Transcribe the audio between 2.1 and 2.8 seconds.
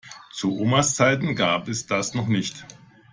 noch nicht.